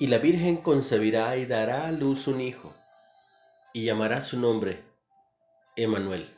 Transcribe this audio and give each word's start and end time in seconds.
Y 0.00 0.06
la 0.06 0.16
Virgen 0.16 0.56
concebirá 0.56 1.36
y 1.36 1.44
dará 1.44 1.86
a 1.86 1.92
luz 1.92 2.26
un 2.26 2.40
hijo, 2.40 2.74
y 3.74 3.84
llamará 3.84 4.22
su 4.22 4.40
nombre 4.40 4.82
Emanuel. 5.76 6.34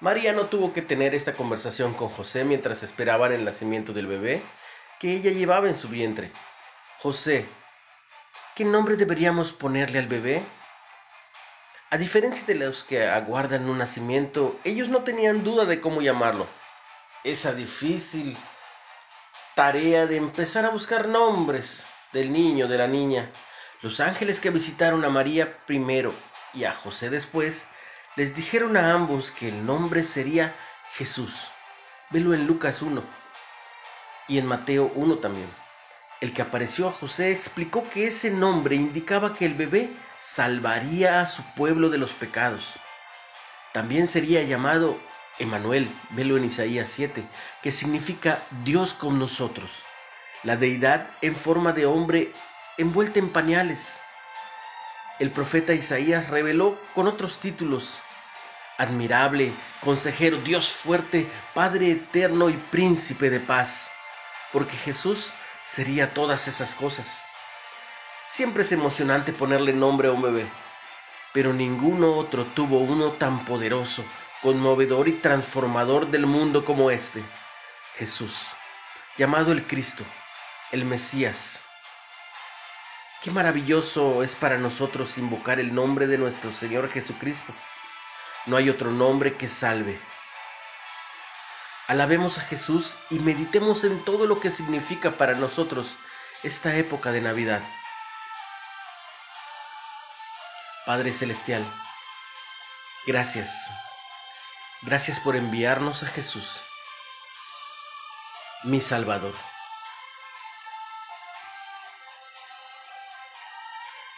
María 0.00 0.32
no 0.32 0.46
tuvo 0.46 0.72
que 0.72 0.80
tener 0.80 1.14
esta 1.14 1.34
conversación 1.34 1.92
con 1.92 2.08
José 2.08 2.44
mientras 2.44 2.82
esperaban 2.82 3.32
el 3.32 3.44
nacimiento 3.44 3.92
del 3.92 4.06
bebé 4.06 4.40
que 4.98 5.14
ella 5.14 5.30
llevaba 5.30 5.68
en 5.68 5.76
su 5.76 5.88
vientre. 5.88 6.32
José, 7.00 7.44
¿qué 8.56 8.64
nombre 8.64 8.96
deberíamos 8.96 9.52
ponerle 9.52 9.98
al 9.98 10.08
bebé? 10.08 10.42
A 11.90 11.98
diferencia 11.98 12.46
de 12.46 12.54
los 12.54 12.82
que 12.82 13.06
aguardan 13.06 13.68
un 13.68 13.76
nacimiento, 13.76 14.58
ellos 14.64 14.88
no 14.88 15.04
tenían 15.04 15.44
duda 15.44 15.66
de 15.66 15.82
cómo 15.82 16.00
llamarlo 16.00 16.46
esa 17.30 17.52
difícil 17.52 18.36
tarea 19.54 20.06
de 20.06 20.16
empezar 20.16 20.64
a 20.64 20.70
buscar 20.70 21.08
nombres 21.08 21.84
del 22.12 22.32
niño, 22.32 22.68
de 22.68 22.78
la 22.78 22.86
niña. 22.86 23.30
Los 23.82 24.00
ángeles 24.00 24.40
que 24.40 24.50
visitaron 24.50 25.04
a 25.04 25.10
María 25.10 25.58
primero 25.66 26.12
y 26.54 26.64
a 26.64 26.72
José 26.72 27.10
después, 27.10 27.66
les 28.16 28.34
dijeron 28.34 28.76
a 28.76 28.92
ambos 28.92 29.30
que 29.30 29.48
el 29.48 29.66
nombre 29.66 30.04
sería 30.04 30.54
Jesús. 30.92 31.48
Velo 32.10 32.34
en 32.34 32.46
Lucas 32.46 32.82
1 32.82 33.02
y 34.28 34.38
en 34.38 34.46
Mateo 34.46 34.90
1 34.94 35.18
también. 35.18 35.48
El 36.20 36.32
que 36.32 36.42
apareció 36.42 36.88
a 36.88 36.92
José 36.92 37.30
explicó 37.30 37.84
que 37.88 38.06
ese 38.06 38.30
nombre 38.30 38.74
indicaba 38.74 39.34
que 39.34 39.44
el 39.44 39.54
bebé 39.54 39.90
salvaría 40.20 41.20
a 41.20 41.26
su 41.26 41.42
pueblo 41.54 41.90
de 41.90 41.98
los 41.98 42.12
pecados. 42.12 42.74
También 43.72 44.08
sería 44.08 44.42
llamado 44.42 44.98
Emanuel, 45.38 45.88
velo 46.10 46.36
en 46.36 46.44
Isaías 46.44 46.90
7, 46.90 47.24
que 47.62 47.72
significa 47.72 48.38
Dios 48.64 48.94
con 48.94 49.18
nosotros, 49.18 49.84
la 50.42 50.56
deidad 50.56 51.08
en 51.22 51.36
forma 51.36 51.72
de 51.72 51.86
hombre 51.86 52.32
envuelta 52.76 53.18
en 53.18 53.30
pañales. 53.30 53.96
El 55.18 55.30
profeta 55.30 55.74
Isaías 55.74 56.28
reveló 56.28 56.78
con 56.94 57.06
otros 57.08 57.38
títulos, 57.40 58.00
admirable, 58.78 59.52
consejero, 59.80 60.38
Dios 60.38 60.70
fuerte, 60.70 61.26
Padre 61.54 61.90
eterno 61.92 62.48
y 62.48 62.54
príncipe 62.54 63.30
de 63.30 63.40
paz, 63.40 63.90
porque 64.52 64.76
Jesús 64.76 65.32
sería 65.66 66.14
todas 66.14 66.48
esas 66.48 66.74
cosas. 66.74 67.24
Siempre 68.28 68.62
es 68.62 68.72
emocionante 68.72 69.32
ponerle 69.32 69.72
nombre 69.72 70.08
a 70.08 70.12
un 70.12 70.22
bebé, 70.22 70.46
pero 71.32 71.52
ninguno 71.52 72.14
otro 72.14 72.44
tuvo 72.44 72.78
uno 72.78 73.10
tan 73.12 73.44
poderoso, 73.44 74.04
conmovedor 74.42 75.08
y 75.08 75.12
transformador 75.12 76.06
del 76.08 76.26
mundo 76.26 76.64
como 76.64 76.90
este, 76.90 77.22
Jesús, 77.96 78.48
llamado 79.16 79.52
el 79.52 79.66
Cristo, 79.66 80.04
el 80.70 80.84
Mesías. 80.84 81.64
Qué 83.22 83.32
maravilloso 83.32 84.22
es 84.22 84.36
para 84.36 84.58
nosotros 84.58 85.18
invocar 85.18 85.58
el 85.58 85.74
nombre 85.74 86.06
de 86.06 86.18
nuestro 86.18 86.52
Señor 86.52 86.88
Jesucristo. 86.88 87.52
No 88.46 88.56
hay 88.56 88.70
otro 88.70 88.92
nombre 88.92 89.34
que 89.34 89.48
salve. 89.48 89.98
Alabemos 91.88 92.38
a 92.38 92.42
Jesús 92.42 92.98
y 93.10 93.18
meditemos 93.18 93.82
en 93.82 94.04
todo 94.04 94.26
lo 94.26 94.38
que 94.38 94.50
significa 94.50 95.10
para 95.10 95.34
nosotros 95.34 95.96
esta 96.44 96.76
época 96.76 97.10
de 97.10 97.22
Navidad. 97.22 97.62
Padre 100.86 101.12
Celestial, 101.12 101.64
gracias 103.06 103.87
Gracias 104.82 105.18
por 105.18 105.34
enviarnos 105.34 106.04
a 106.04 106.06
Jesús, 106.06 106.60
mi 108.62 108.80
Salvador. 108.80 109.34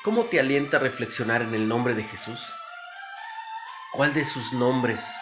¿Cómo 0.04 0.24
te 0.24 0.38
alienta 0.38 0.76
a 0.76 0.80
reflexionar 0.80 1.40
en 1.40 1.54
el 1.54 1.66
nombre 1.66 1.94
de 1.94 2.04
Jesús? 2.04 2.54
¿Cuál 3.92 4.12
de 4.12 4.26
sus 4.26 4.52
nombres 4.52 5.14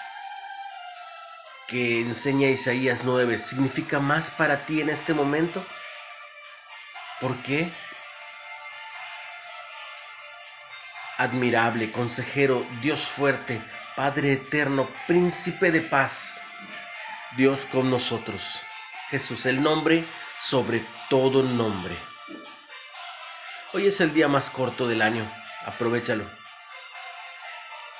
que 1.68 2.00
enseña 2.00 2.48
Isaías 2.48 3.04
9 3.04 3.38
significa 3.38 4.00
más 4.00 4.30
para 4.30 4.56
ti 4.56 4.80
en 4.80 4.90
este 4.90 5.14
momento? 5.14 5.64
¿Por 7.20 7.36
qué? 7.42 7.70
Admirable, 11.18 11.92
consejero, 11.92 12.64
Dios 12.80 13.02
fuerte, 13.02 13.60
Padre 13.98 14.34
eterno, 14.34 14.88
príncipe 15.08 15.72
de 15.72 15.80
paz, 15.80 16.42
Dios 17.36 17.64
con 17.64 17.90
nosotros. 17.90 18.60
Jesús, 19.10 19.44
el 19.44 19.60
nombre 19.60 20.04
sobre 20.38 20.80
todo 21.10 21.42
nombre. 21.42 21.96
Hoy 23.72 23.88
es 23.88 24.00
el 24.00 24.14
día 24.14 24.28
más 24.28 24.50
corto 24.50 24.86
del 24.86 25.02
año, 25.02 25.28
aprovechalo. 25.66 26.24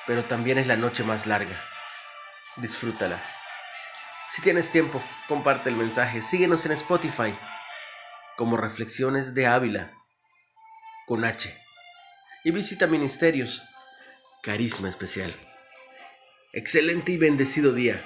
Pero 0.07 0.23
también 0.23 0.57
es 0.57 0.67
la 0.67 0.77
noche 0.77 1.03
más 1.03 1.27
larga. 1.27 1.59
Disfrútala. 2.55 3.19
Si 4.29 4.41
tienes 4.41 4.71
tiempo, 4.71 5.03
comparte 5.27 5.67
el 5.67 5.75
mensaje. 5.75 6.21
Síguenos 6.21 6.65
en 6.65 6.71
Spotify 6.71 7.35
como 8.37 8.55
Reflexiones 8.55 9.33
de 9.33 9.47
Ávila 9.47 9.91
con 11.05 11.25
H. 11.25 11.53
Y 12.45 12.51
visita 12.51 12.87
Ministerios, 12.87 13.63
Carisma 14.41 14.87
Especial. 14.87 15.48
Excelente 16.51 17.11
y 17.11 17.17
bendecido 17.17 17.73
día. 17.73 18.03